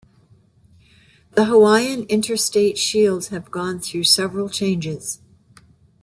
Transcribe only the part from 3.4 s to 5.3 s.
gone through several changes.